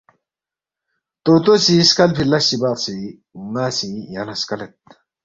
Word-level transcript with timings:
طوطو 1.23 1.53
سی 1.63 1.75
سکلفی 1.89 2.25
لس 2.31 2.45
چی 2.49 2.55
بقچی 2.61 2.97
ن٘ا 3.51 3.65
سی 3.77 3.91
یانگ 4.13 4.25
لہ 4.27 4.33
سکلید 4.41 4.73